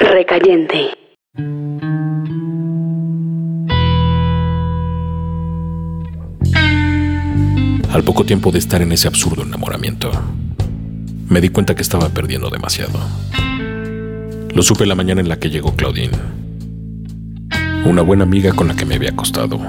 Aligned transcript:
Recayente. 0.00 0.90
Al 7.92 8.04
poco 8.04 8.24
tiempo 8.24 8.52
de 8.52 8.58
estar 8.58 8.80
en 8.80 8.92
ese 8.92 9.08
absurdo 9.08 9.42
enamoramiento, 9.42 10.10
me 11.28 11.40
di 11.40 11.48
cuenta 11.48 11.74
que 11.74 11.82
estaba 11.82 12.08
perdiendo 12.10 12.48
demasiado. 12.48 12.98
Lo 14.54 14.62
supe 14.62 14.86
la 14.86 14.94
mañana 14.94 15.20
en 15.20 15.28
la 15.28 15.38
que 15.38 15.50
llegó 15.50 15.74
Claudine, 15.74 16.16
una 17.84 18.02
buena 18.02 18.24
amiga 18.24 18.52
con 18.52 18.68
la 18.68 18.76
que 18.76 18.86
me 18.86 18.94
había 18.94 19.10
acostado, 19.10 19.60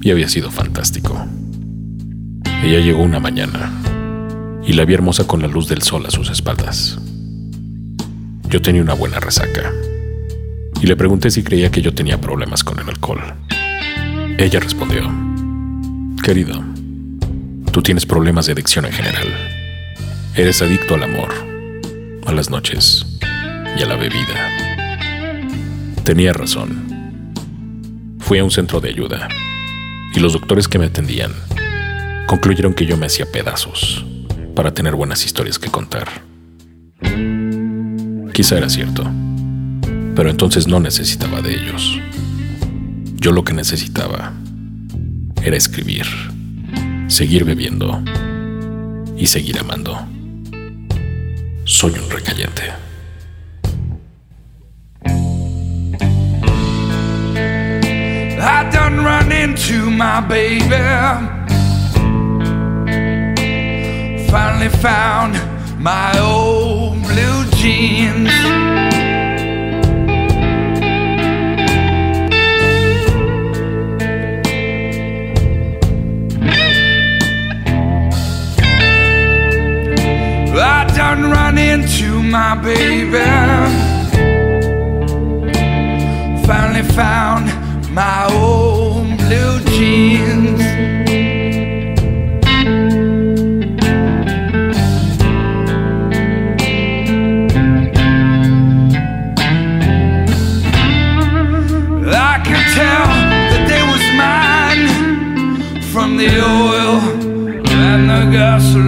y 0.00 0.10
había 0.10 0.28
sido 0.28 0.50
fantástico. 0.50 1.26
Ella 2.64 2.80
llegó 2.80 3.02
una 3.02 3.20
mañana 3.20 3.72
y 4.66 4.72
la 4.72 4.84
vi 4.84 4.94
hermosa 4.94 5.26
con 5.26 5.42
la 5.42 5.48
luz 5.48 5.68
del 5.68 5.82
sol 5.82 6.06
a 6.06 6.10
sus 6.10 6.30
espaldas. 6.30 6.98
Yo 8.48 8.62
tenía 8.62 8.80
una 8.80 8.94
buena 8.94 9.18
resaca 9.18 9.72
y 10.80 10.86
le 10.86 10.94
pregunté 10.94 11.30
si 11.30 11.42
creía 11.42 11.70
que 11.70 11.82
yo 11.82 11.92
tenía 11.92 12.20
problemas 12.20 12.62
con 12.62 12.78
el 12.78 12.88
alcohol. 12.88 13.20
Ella 14.38 14.60
respondió, 14.60 15.02
querido, 16.22 16.62
tú 17.72 17.82
tienes 17.82 18.06
problemas 18.06 18.46
de 18.46 18.52
adicción 18.52 18.84
en 18.84 18.92
general. 18.92 19.26
Eres 20.36 20.62
adicto 20.62 20.94
al 20.94 21.02
amor, 21.02 21.34
a 22.24 22.32
las 22.32 22.48
noches 22.48 23.06
y 23.78 23.82
a 23.82 23.86
la 23.86 23.96
bebida. 23.96 24.48
Tenía 26.04 26.32
razón. 26.32 27.34
Fui 28.20 28.38
a 28.38 28.44
un 28.44 28.50
centro 28.50 28.80
de 28.80 28.90
ayuda 28.90 29.28
y 30.14 30.20
los 30.20 30.34
doctores 30.34 30.68
que 30.68 30.78
me 30.78 30.86
atendían 30.86 31.32
concluyeron 32.28 32.74
que 32.74 32.86
yo 32.86 32.96
me 32.96 33.06
hacía 33.06 33.26
pedazos 33.30 34.04
para 34.54 34.72
tener 34.72 34.94
buenas 34.94 35.24
historias 35.24 35.58
que 35.58 35.68
contar. 35.68 36.35
Quizá 38.36 38.58
era 38.58 38.68
cierto, 38.68 39.02
pero 40.14 40.28
entonces 40.28 40.68
no 40.68 40.78
necesitaba 40.78 41.40
de 41.40 41.54
ellos. 41.54 41.98
Yo 43.14 43.32
lo 43.32 43.42
que 43.44 43.54
necesitaba 43.54 44.34
era 45.42 45.56
escribir, 45.56 46.04
seguir 47.06 47.46
bebiendo 47.46 48.02
y 49.16 49.26
seguir 49.26 49.58
amando. 49.58 49.98
Soy 51.64 51.92
un 51.92 52.10
recayente. 52.10 52.74
I 58.38 58.70
done 58.70 59.02
run 59.02 59.32
into 59.32 59.90
my 59.90 60.20
baby. 60.20 60.76
Finally 64.28 64.68
found 64.68 65.40
my 65.78 66.18
old 66.18 66.65
blue 67.16 67.44
jeans. 67.56 68.28
I 80.58 80.84
done 80.94 81.30
run 81.30 81.56
into 81.56 82.22
my 82.22 82.54
baby. 82.62 83.24
Finally 86.46 86.82
found 87.00 87.46
my 87.94 88.28
old 88.30 89.16
blue 89.16 89.58
jeans. 89.74 90.45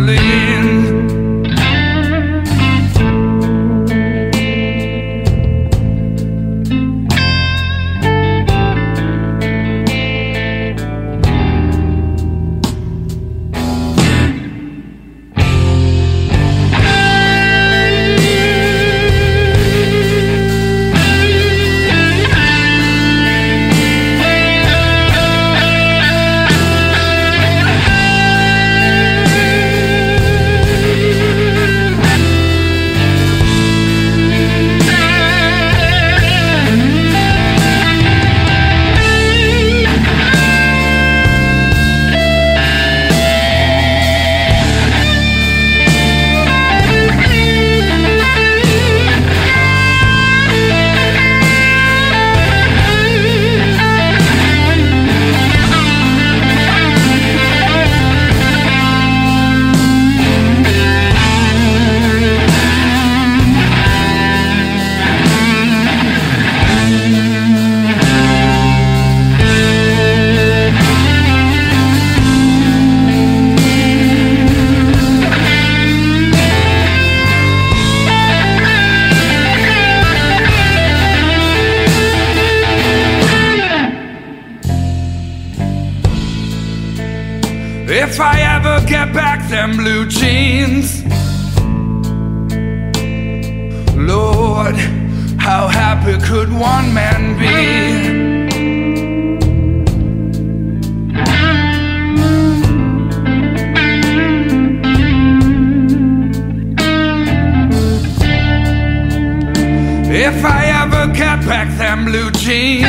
believe 0.06 0.27
get 88.88 89.12
back 89.12 89.46
them 89.50 89.76
blue 89.76 90.06
jeans, 90.06 91.02
Lord, 93.94 94.76
how 95.38 95.68
happy 95.68 96.16
could 96.24 96.50
one 96.50 96.94
man 96.94 97.38
be? 97.38 98.18
If 110.10 110.44
I 110.44 110.64
ever 110.82 111.12
get 111.12 111.44
back 111.46 111.68
them 111.76 112.06
blue 112.06 112.30
jeans, 112.30 112.88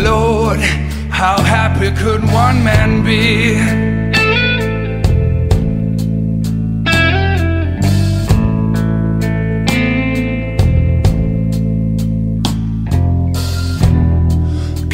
Lord, 0.00 0.60
how 1.18 1.42
happy 1.42 1.90
could 1.90 2.22
one 2.22 2.62
man 2.62 3.02
be? 3.02 3.56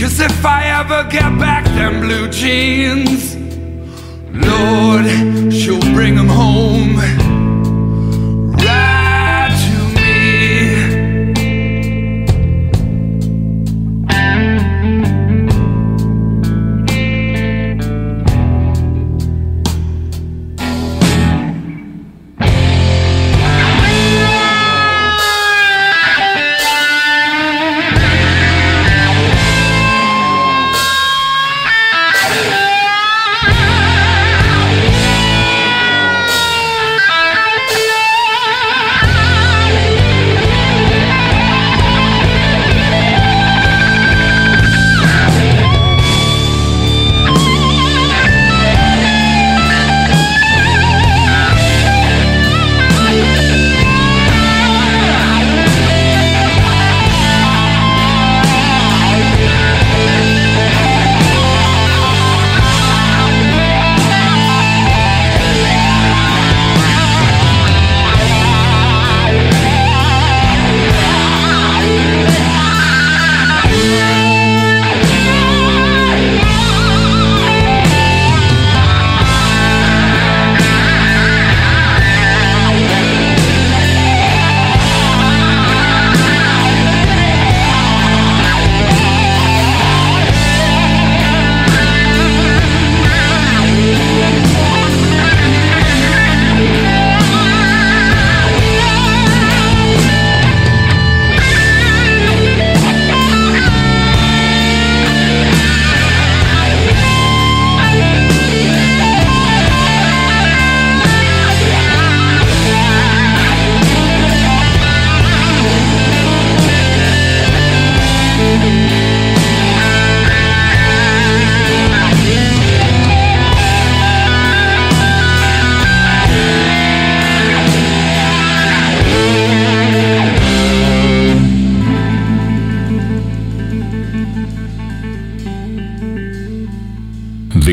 Cause 0.00 0.18
if 0.18 0.46
I 0.46 0.64
ever 0.80 1.06
get 1.10 1.38
back 1.38 1.66
them 1.66 2.00
blue 2.00 2.30
jeans, 2.30 3.36
Lord, 4.32 5.52
she'll 5.52 5.92
bring 5.92 6.14
them 6.14 6.28
home 6.28 7.23